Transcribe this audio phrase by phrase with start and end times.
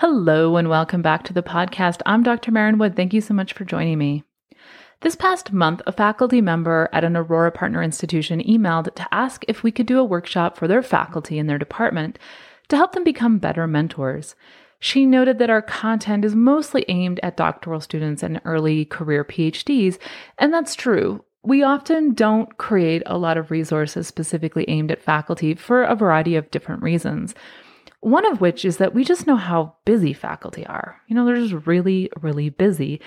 [0.00, 2.00] Hello, and welcome back to the podcast.
[2.06, 2.50] I'm Dr.
[2.50, 2.96] Maren Wood.
[2.96, 4.24] Thank you so much for joining me.
[5.02, 9.62] This past month, a faculty member at an Aurora Partner Institution emailed to ask if
[9.62, 12.18] we could do a workshop for their faculty in their department
[12.70, 14.34] to help them become better mentors.
[14.78, 19.98] She noted that our content is mostly aimed at doctoral students and early career PhDs,
[20.38, 21.22] and that's true.
[21.42, 26.36] We often don't create a lot of resources specifically aimed at faculty for a variety
[26.36, 27.34] of different reasons.
[28.00, 31.00] One of which is that we just know how busy faculty are.
[31.06, 33.00] You know, they're just really, really busy.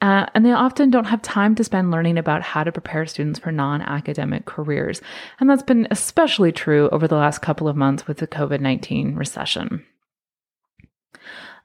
[0.00, 3.38] Uh, and they often don't have time to spend learning about how to prepare students
[3.38, 5.00] for non academic careers.
[5.40, 9.16] And that's been especially true over the last couple of months with the COVID 19
[9.16, 9.84] recession.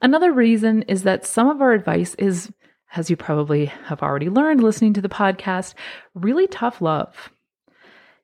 [0.02, 2.52] Another reason is that some of our advice is,
[2.96, 5.76] as you probably have already learned listening to the podcast,
[6.16, 7.32] really tough love.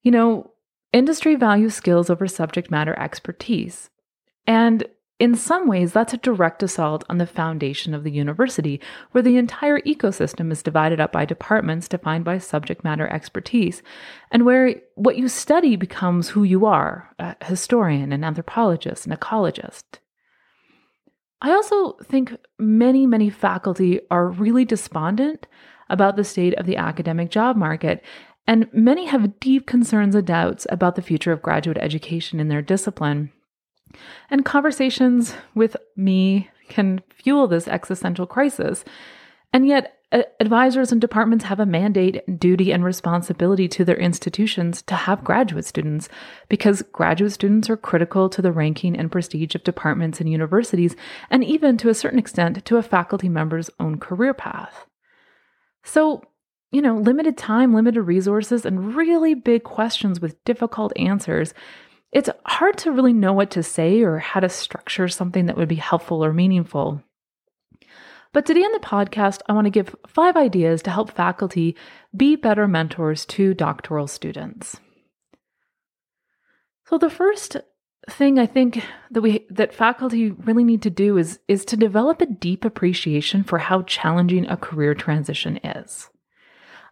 [0.02, 0.52] You know,
[0.94, 3.90] industry values skills over subject matter expertise.
[4.48, 4.86] And
[5.20, 8.80] in some ways, that's a direct assault on the foundation of the university,
[9.12, 13.82] where the entire ecosystem is divided up by departments defined by subject matter expertise,
[14.32, 19.84] and where what you study becomes who you are a historian, an anthropologist, an ecologist.
[21.42, 25.48] I also think many, many faculty are really despondent
[25.90, 28.04] about the state of the academic job market,
[28.46, 32.62] and many have deep concerns and doubts about the future of graduate education in their
[32.62, 33.32] discipline.
[34.30, 38.84] And conversations with me can fuel this existential crisis.
[39.54, 39.94] And yet,
[40.40, 45.66] advisors and departments have a mandate, duty, and responsibility to their institutions to have graduate
[45.66, 46.08] students
[46.48, 50.96] because graduate students are critical to the ranking and prestige of departments and universities,
[51.30, 54.86] and even to a certain extent to a faculty member's own career path.
[55.84, 56.24] So,
[56.72, 61.54] you know, limited time, limited resources, and really big questions with difficult answers.
[62.12, 65.68] It's hard to really know what to say or how to structure something that would
[65.68, 67.04] be helpful or meaningful.
[68.34, 71.76] But today on the podcast, I want to give five ideas to help faculty
[72.16, 74.80] be better mentors to doctoral students.
[76.86, 77.58] So the first
[78.10, 82.22] thing I think that we that faculty really need to do is is to develop
[82.22, 86.10] a deep appreciation for how challenging a career transition is.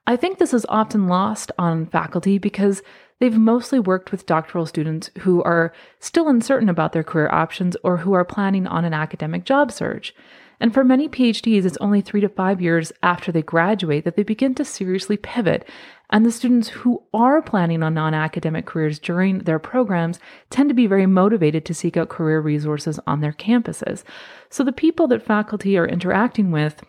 [0.07, 2.83] I think this is often lost on faculty because
[3.19, 7.97] they've mostly worked with doctoral students who are still uncertain about their career options or
[7.97, 10.13] who are planning on an academic job search.
[10.59, 14.23] And for many PhDs, it's only three to five years after they graduate that they
[14.23, 15.67] begin to seriously pivot.
[16.09, 20.75] And the students who are planning on non academic careers during their programs tend to
[20.75, 24.03] be very motivated to seek out career resources on their campuses.
[24.49, 26.81] So the people that faculty are interacting with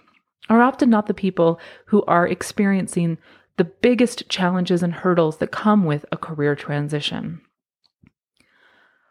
[0.48, 3.18] are often not the people who are experiencing
[3.56, 7.40] the biggest challenges and hurdles that come with a career transition.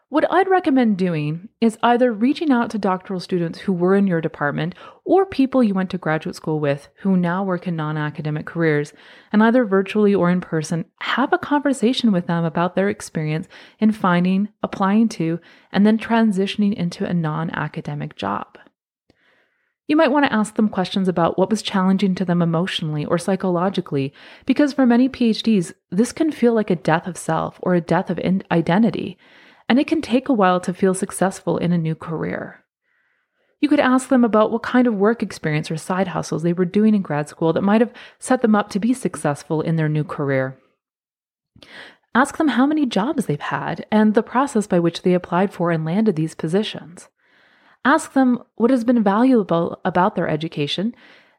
[0.08, 4.20] What I'd recommend doing is either reaching out to doctoral students who were in your
[4.20, 8.46] department or people you went to graduate school with who now work in non academic
[8.46, 8.92] careers,
[9.32, 13.48] and either virtually or in person, have a conversation with them about their experience
[13.80, 15.40] in finding, applying to,
[15.72, 18.58] and then transitioning into a non academic job.
[19.88, 23.18] You might want to ask them questions about what was challenging to them emotionally or
[23.18, 24.12] psychologically,
[24.44, 28.10] because for many PhDs, this can feel like a death of self or a death
[28.10, 28.20] of
[28.50, 29.16] identity
[29.68, 32.64] and it can take a while to feel successful in a new career.
[33.60, 36.64] You could ask them about what kind of work experience or side hustles they were
[36.64, 39.88] doing in grad school that might have set them up to be successful in their
[39.88, 40.58] new career.
[42.14, 45.70] Ask them how many jobs they've had and the process by which they applied for
[45.70, 47.08] and landed these positions.
[47.86, 50.92] Ask them what has been valuable about their education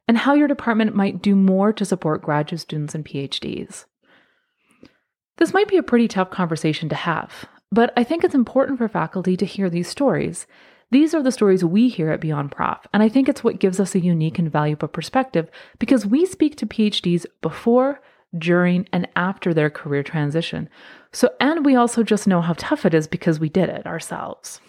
[0.07, 3.83] and how your department might do more to support graduate students and PhDs.
[5.39, 8.87] This might be a pretty tough conversation to have, but I think it's important for
[8.87, 10.47] faculty to hear these stories.
[10.89, 13.77] These are the stories we hear at Beyond Prof, and I think it's what gives
[13.81, 17.99] us a unique and valuable perspective because we speak to PhDs before,
[18.37, 20.69] during, and after their career transition.
[21.11, 24.61] So, and we also just know how tough it is because we did it ourselves.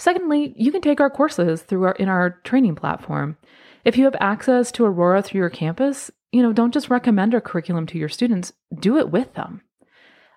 [0.00, 3.36] Secondly, you can take our courses through our in our training platform.
[3.84, 7.40] If you have access to Aurora through your campus, you know, don't just recommend our
[7.42, 9.60] curriculum to your students, do it with them.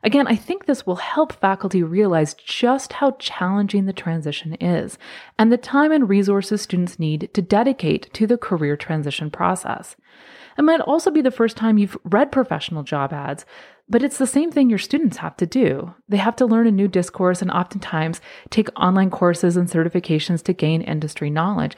[0.04, 4.98] Again, I think this will help faculty realize just how challenging the transition is
[5.40, 9.96] and the time and resources students need to dedicate to the career transition process.
[10.58, 13.46] It might also be the first time you've read professional job ads,
[13.90, 15.94] but it's the same thing your students have to do.
[16.08, 20.54] They have to learn a new discourse and oftentimes take online courses and certifications to
[20.54, 21.76] gain industry knowledge.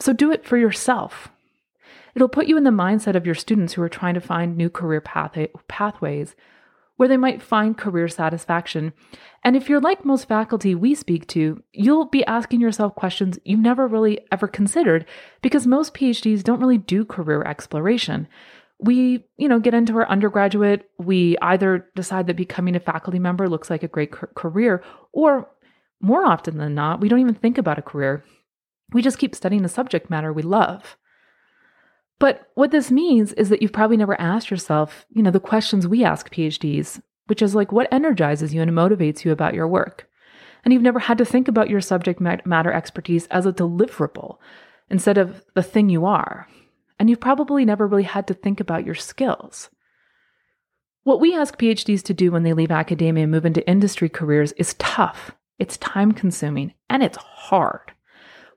[0.00, 1.28] So do it for yourself.
[2.14, 4.70] It'll put you in the mindset of your students who are trying to find new
[4.70, 5.36] career path-
[5.68, 6.34] pathways
[6.96, 8.92] where they might find career satisfaction.
[9.42, 13.60] And if you're like most faculty we speak to, you'll be asking yourself questions you've
[13.60, 15.06] never really ever considered
[15.42, 18.28] because most PhDs don't really do career exploration.
[18.78, 23.48] We, you know, get into our undergraduate, we either decide that becoming a faculty member
[23.48, 24.82] looks like a great career
[25.12, 25.48] or
[26.00, 28.24] more often than not, we don't even think about a career.
[28.92, 30.96] We just keep studying the subject matter we love.
[32.18, 35.86] But what this means is that you've probably never asked yourself, you know, the questions
[35.86, 40.08] we ask PhDs, which is like what energizes you and motivates you about your work.
[40.64, 44.38] And you've never had to think about your subject matter expertise as a deliverable
[44.90, 46.48] instead of the thing you are.
[46.98, 49.68] And you've probably never really had to think about your skills.
[51.02, 54.52] What we ask PhDs to do when they leave academia and move into industry careers
[54.52, 57.92] is tough, it's time consuming, and it's hard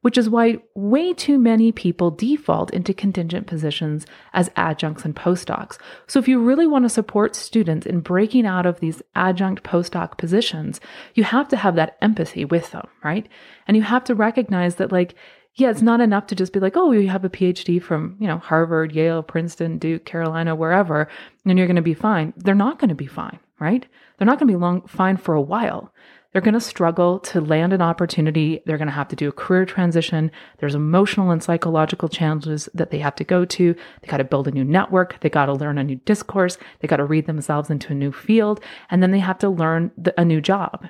[0.07, 5.77] which is why way too many people default into contingent positions as adjuncts and postdocs.
[6.07, 10.18] So, if you really want to support students in breaking out of these adjunct postdoc
[10.18, 10.80] positions,
[11.13, 13.27] you have to have that empathy with them, right?
[13.68, 15.13] And you have to recognize that, like,
[15.56, 18.27] yeah, it's not enough to just be like, oh, you have a PhD from, you
[18.27, 21.09] know, Harvard, Yale, Princeton, Duke, Carolina, wherever,
[21.44, 22.33] and you're going to be fine.
[22.38, 23.86] They're not going to be fine, right?
[24.18, 25.92] They're not going to be long fine for a while.
[26.38, 28.62] They're going to struggle to land an opportunity.
[28.68, 30.30] They're going to have to do a career transition.
[30.60, 33.74] There's emotional and psychological challenges that they have to go to.
[33.74, 35.19] They got to build a new network.
[35.22, 36.60] They got to learn a new discourse.
[36.80, 38.63] They got to read themselves into a new field.
[38.92, 40.86] And then they have to learn the, a new job.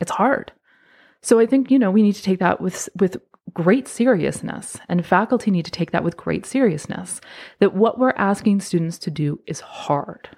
[0.00, 0.52] It's hard.
[1.20, 3.18] So I think, you know, we need to take that with, with
[3.52, 7.20] great seriousness, and faculty need to take that with great seriousness
[7.58, 10.30] that what we're asking students to do is hard.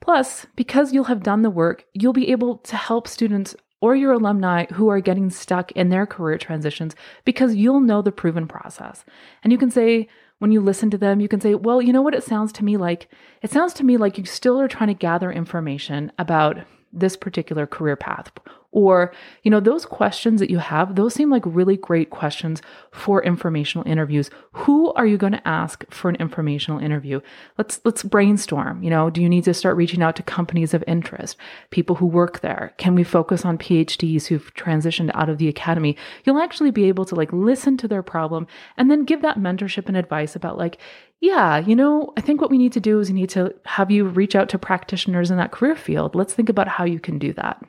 [0.00, 4.12] Plus, because you'll have done the work, you'll be able to help students or your
[4.12, 9.04] alumni who are getting stuck in their career transitions because you'll know the proven process.
[9.42, 10.08] And you can say,
[10.38, 12.64] when you listen to them, you can say, well, you know what it sounds to
[12.64, 13.08] me like?
[13.42, 16.58] It sounds to me like you still are trying to gather information about
[16.92, 18.30] this particular career path
[18.70, 19.12] or,
[19.42, 22.60] you know, those questions that you have, those seem like really great questions
[22.92, 24.28] for informational interviews.
[24.52, 27.20] Who are you going to ask for an informational interview?
[27.56, 28.82] Let's let's brainstorm.
[28.82, 31.38] You know, do you need to start reaching out to companies of interest,
[31.70, 32.74] people who work there?
[32.76, 35.96] Can we focus on PhDs who've transitioned out of the academy?
[36.24, 39.88] You'll actually be able to like listen to their problem and then give that mentorship
[39.88, 40.76] and advice about like,
[41.20, 43.90] yeah, you know, I think what we need to do is we need to have
[43.90, 46.14] you reach out to practitioners in that career field.
[46.14, 47.64] Let's think about how you can do that.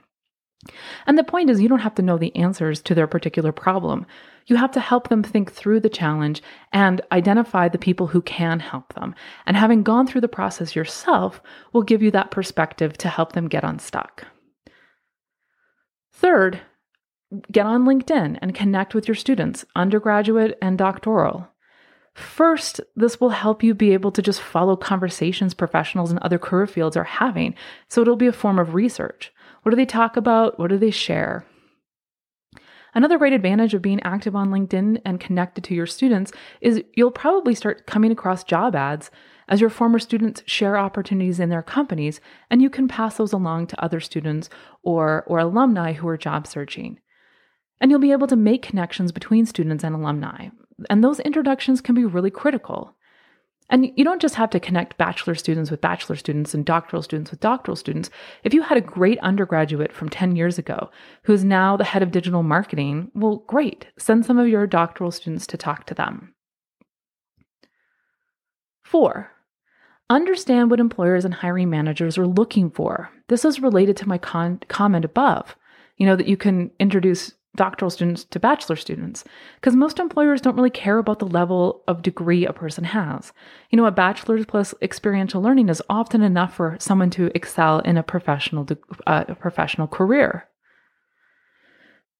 [1.08, 4.06] And the point is, you don't have to know the answers to their particular problem.
[4.46, 6.42] You have to help them think through the challenge
[6.74, 9.16] and identify the people who can help them.
[9.46, 11.42] And having gone through the process yourself
[11.72, 14.26] will give you that perspective to help them get unstuck.
[16.12, 16.60] Third,
[17.52, 21.48] get on LinkedIn and connect with your students, undergraduate and doctoral.
[22.16, 26.68] First, this will help you be able to just follow conversations professionals in other career
[26.68, 27.56] fields are having,
[27.88, 29.32] so it'll be a form of research.
[29.64, 30.60] What do they talk about?
[30.60, 31.46] What do they share?
[32.94, 37.12] Another great advantage of being active on LinkedIn and connected to your students is you'll
[37.12, 39.12] probably start coming across job ads
[39.48, 43.68] as your former students share opportunities in their companies, and you can pass those along
[43.68, 44.50] to other students
[44.84, 47.00] or, or alumni who are job searching.
[47.82, 50.50] And you'll be able to make connections between students and alumni.
[50.90, 52.96] And those introductions can be really critical.
[53.70, 57.30] And you don't just have to connect bachelor students with bachelor students and doctoral students
[57.30, 58.10] with doctoral students.
[58.44, 60.90] If you had a great undergraduate from 10 years ago
[61.24, 63.88] who's now the head of digital marketing, well, great.
[63.98, 66.34] Send some of your doctoral students to talk to them.
[68.84, 69.32] Four,
[70.10, 73.12] understand what employers and hiring managers are looking for.
[73.28, 75.56] This is related to my con- comment above.
[75.98, 79.24] You know, that you can introduce doctoral students to bachelor students
[79.56, 83.34] because most employers don't really care about the level of degree a person has.
[83.70, 87.98] You know, a bachelor's plus experiential learning is often enough for someone to excel in
[87.98, 88.68] a professional
[89.08, 90.48] uh, a professional career.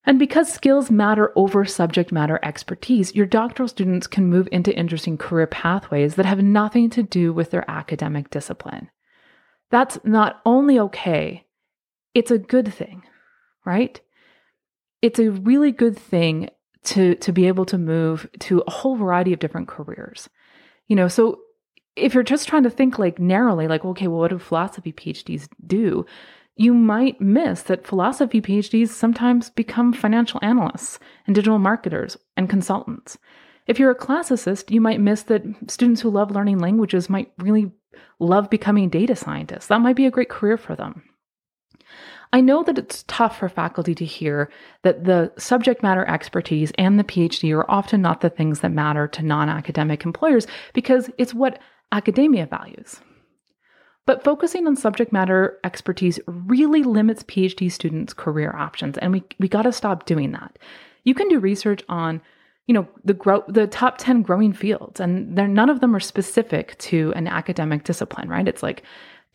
[0.04, 5.18] And because skills matter over subject matter expertise, your doctoral students can move into interesting
[5.18, 8.90] career pathways that have nothing to do with their academic discipline.
[9.70, 11.46] That's not only okay,
[12.14, 13.02] it's a good thing,
[13.64, 14.00] right?
[15.02, 16.50] It's a really good thing
[16.82, 20.28] to to be able to move to a whole variety of different careers.
[20.88, 21.40] You know, so
[21.96, 25.48] if you're just trying to think like narrowly, like, okay, well, what do philosophy PhDs
[25.66, 26.06] do?
[26.56, 33.18] You might miss that philosophy PhDs sometimes become financial analysts and digital marketers and consultants.
[33.66, 37.70] If you're a classicist, you might miss that students who love learning languages might really
[38.18, 39.68] love becoming data scientists.
[39.68, 41.02] That might be a great career for them.
[42.32, 44.50] I know that it's tough for faculty to hear
[44.82, 49.08] that the subject matter expertise and the PhD are often not the things that matter
[49.08, 51.58] to non academic employers because it's what
[51.90, 53.00] academia values.
[54.06, 59.48] But focusing on subject matter expertise really limits PhD students' career options, and we, we
[59.48, 60.58] got to stop doing that.
[61.04, 62.20] You can do research on
[62.66, 66.00] you know the grow the top 10 growing fields and they're none of them are
[66.00, 68.84] specific to an academic discipline right it's like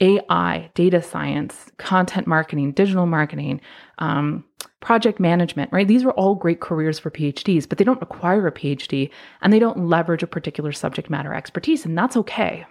[0.01, 3.61] ai data science content marketing digital marketing
[3.99, 4.43] um,
[4.81, 8.51] project management right these are all great careers for phds but they don't require a
[8.51, 9.09] phd
[9.41, 12.65] and they don't leverage a particular subject matter expertise and that's okay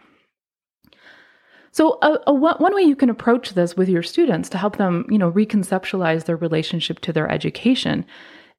[1.73, 5.07] so a, a, one way you can approach this with your students to help them
[5.09, 8.05] you know reconceptualize their relationship to their education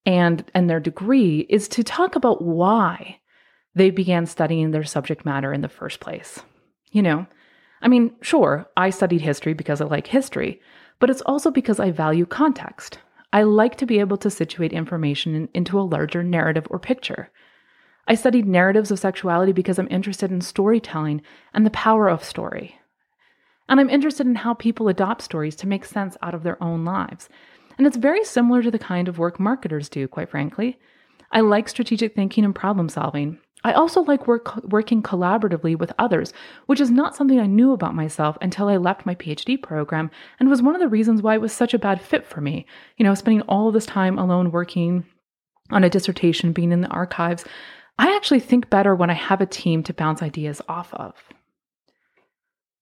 [0.06, 3.20] and and their degree is to talk about why
[3.74, 6.40] they began studying their subject matter in the first place.
[6.92, 7.28] You know,
[7.86, 10.60] I mean, sure, I studied history because I like history,
[11.00, 13.00] but it's also because I value context.
[13.32, 17.30] I like to be able to situate information in, into a larger narrative or picture.
[18.08, 21.22] I studied narratives of sexuality because I'm interested in storytelling
[21.54, 22.80] and the power of story.
[23.70, 26.84] And I'm interested in how people adopt stories to make sense out of their own
[26.84, 27.30] lives
[27.78, 30.80] and it's very similar to the kind of work marketers do, quite frankly.
[31.32, 33.40] I like strategic thinking and problem solving.
[33.66, 36.34] I also like work, working collaboratively with others,
[36.68, 40.50] which is not something I knew about myself until I left my PhD program and
[40.50, 42.68] was one of the reasons why it was such a bad fit for me.
[42.98, 45.04] You know, spending all this time alone working
[45.72, 47.44] on a dissertation, being in the archives.
[47.98, 51.16] I actually think better when I have a team to bounce ideas off of.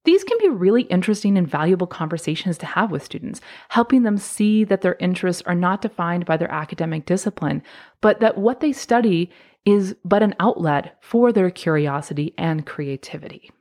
[0.03, 4.65] These can be really interesting and valuable conversations to have with students, helping them see
[4.65, 7.63] that their interests are not defined by their academic discipline,
[8.01, 9.31] but that what they study
[9.65, 13.51] is but an outlet for their curiosity and creativity.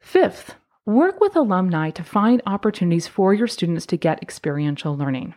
[0.00, 5.34] Fifth, work with alumni to find opportunities for your students to get experiential learning.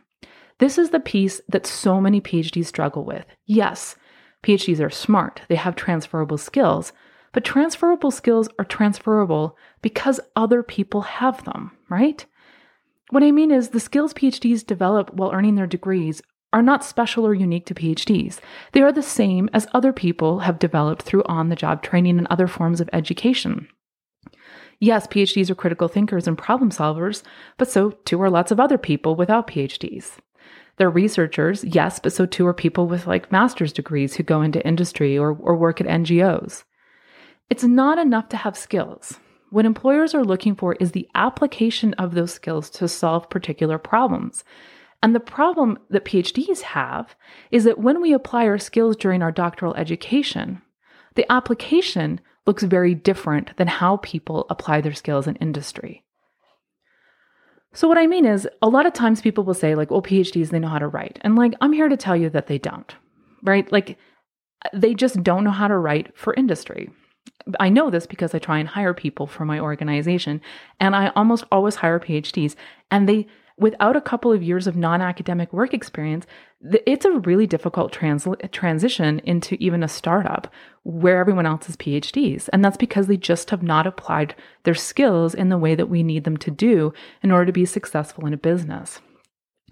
[0.59, 3.25] This is the piece that so many PhDs struggle with.
[3.45, 3.95] Yes,
[4.43, 6.91] PhDs are smart, they have transferable skills,
[7.33, 12.25] but transferable skills are transferable because other people have them, right?
[13.09, 16.21] What I mean is, the skills PhDs develop while earning their degrees
[16.53, 18.39] are not special or unique to PhDs.
[18.71, 22.27] They are the same as other people have developed through on the job training and
[22.29, 23.67] other forms of education.
[24.79, 27.23] Yes, PhDs are critical thinkers and problem solvers,
[27.57, 30.17] but so too are lots of other people without PhDs.
[30.77, 34.65] They're researchers, yes, but so too are people with like master's degrees who go into
[34.65, 36.63] industry or, or work at NGOs.
[37.49, 39.19] It's not enough to have skills.
[39.49, 44.43] What employers are looking for is the application of those skills to solve particular problems.
[45.07, 47.15] And the problem that PhDs have
[47.49, 50.61] is that when we apply our skills during our doctoral education,
[51.15, 56.03] the application looks very different than how people apply their skills in industry.
[57.71, 60.49] So, what I mean is, a lot of times people will say, like, well, PhDs,
[60.49, 61.19] they know how to write.
[61.21, 62.93] And, like, I'm here to tell you that they don't,
[63.43, 63.71] right?
[63.71, 63.97] Like,
[64.73, 66.89] they just don't know how to write for industry.
[67.61, 70.41] I know this because I try and hire people for my organization,
[70.81, 72.55] and I almost always hire PhDs.
[72.91, 76.25] And they, without a couple of years of non academic work experience,
[76.61, 80.51] it's a really difficult trans- transition into even a startup
[80.83, 82.49] where everyone else is PhDs.
[82.53, 86.03] And that's because they just have not applied their skills in the way that we
[86.03, 89.01] need them to do in order to be successful in a business.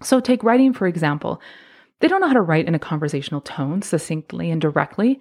[0.02, 1.40] So, take writing, for example.
[2.00, 5.18] They don't know how to write in a conversational tone, succinctly and directly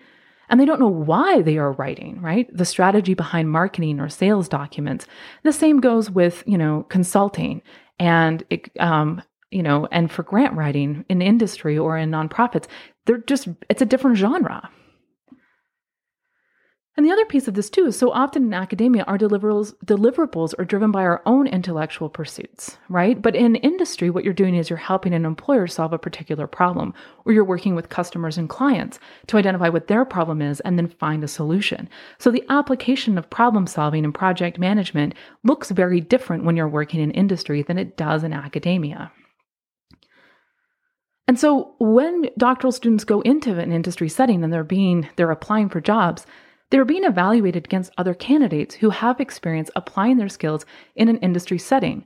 [0.50, 2.48] and they don't know why they are writing, right?
[2.56, 5.08] The strategy behind marketing or sales documents.
[5.44, 7.62] The same goes with, you know, consulting
[8.00, 9.22] and, it, um,
[9.52, 12.68] you know, and for grant writing in industry or in nonprofits.
[13.06, 14.70] They're just, it's a different genre.
[16.98, 20.58] And the other piece of this too is so often in academia, our deliverables, deliverables
[20.58, 23.22] are driven by our own intellectual pursuits, right?
[23.22, 26.94] But in industry, what you're doing is you're helping an employer solve a particular problem,
[27.26, 28.98] or you're working with customers and clients
[29.28, 31.90] to identify what their problem is and then find a solution.
[32.18, 37.02] So the application of problem solving and project management looks very different when you're working
[37.02, 39.12] in industry than it does in academia.
[41.28, 45.70] And so when doctoral students go into an industry setting and they're being they're applying
[45.70, 46.26] for jobs,
[46.70, 51.18] they are being evaluated against other candidates who have experience applying their skills in an
[51.18, 52.06] industry setting.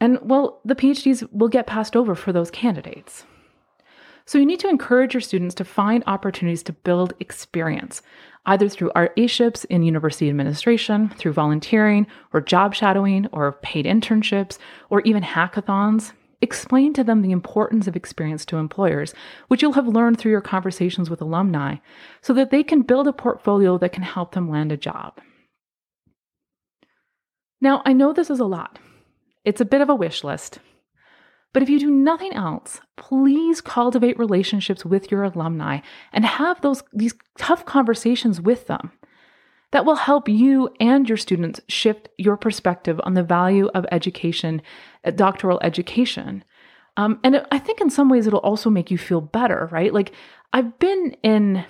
[0.00, 3.24] And well, the PhDs will get passed over for those candidates.
[4.24, 8.02] So you need to encourage your students to find opportunities to build experience,
[8.46, 14.58] either through RA-ships in university administration, through volunteering or job shadowing or paid internships,
[14.90, 16.12] or even hackathons.
[16.42, 19.14] Explain to them the importance of experience to employers,
[19.46, 21.76] which you'll have learned through your conversations with alumni,
[22.20, 25.20] so that they can build a portfolio that can help them land a job.
[27.60, 28.80] Now, I know this is a lot.
[29.44, 30.58] It's a bit of a wish list.
[31.52, 35.78] But if you do nothing else, please cultivate relationships with your alumni
[36.12, 38.90] and have those these tough conversations with them.
[39.72, 44.62] That will help you and your students shift your perspective on the value of education,
[45.04, 46.44] uh, doctoral education.
[46.96, 49.92] Um, and I think in some ways it'll also make you feel better, right?
[49.92, 50.12] Like
[50.52, 51.64] I've been in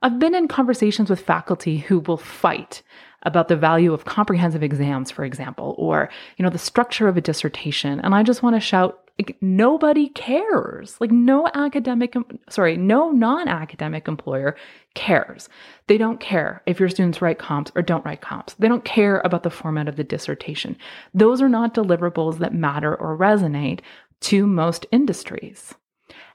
[0.00, 2.82] I've been in conversations with faculty who will fight
[3.24, 7.20] about the value of comprehensive exams, for example, or, you know, the structure of a
[7.20, 8.00] dissertation.
[8.00, 10.96] And I just want to shout, like, nobody cares.
[11.00, 12.14] Like, no academic,
[12.48, 14.56] sorry, no non academic employer
[14.94, 15.48] cares.
[15.88, 18.54] They don't care if your students write comps or don't write comps.
[18.54, 20.76] They don't care about the format of the dissertation.
[21.14, 23.80] Those are not deliverables that matter or resonate
[24.20, 25.74] to most industries.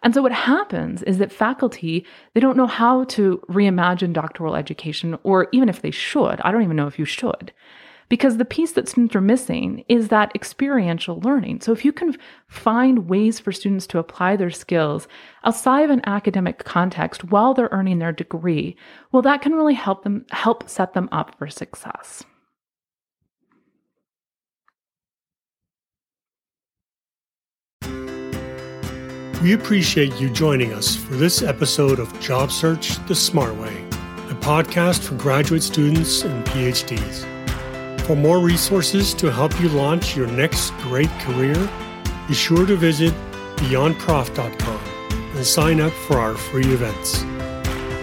[0.01, 5.17] And so what happens is that faculty, they don't know how to reimagine doctoral education,
[5.23, 7.53] or even if they should, I don't even know if you should.
[8.09, 11.61] Because the piece that students are missing is that experiential learning.
[11.61, 12.15] So if you can
[12.47, 15.07] find ways for students to apply their skills
[15.43, 18.75] outside of an academic context while they're earning their degree,
[19.11, 22.23] well, that can really help them help set them up for success.
[29.43, 33.75] We appreciate you joining us for this episode of Job Search the Smart Way,
[34.29, 37.32] a podcast for graduate students and PhDs.
[38.05, 41.69] For more resources to help you launch your next great career,
[42.27, 43.13] be sure to visit
[43.55, 44.79] beyondprof.com
[45.35, 47.21] and sign up for our free events.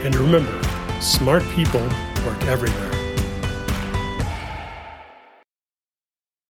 [0.02, 0.58] And remember,
[1.02, 1.82] smart people
[2.24, 2.89] work everywhere.